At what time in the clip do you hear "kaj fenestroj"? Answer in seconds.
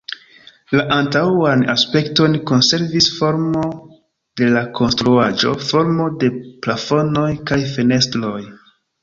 7.53-8.37